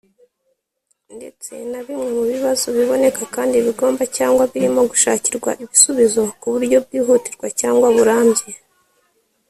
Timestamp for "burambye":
7.95-8.49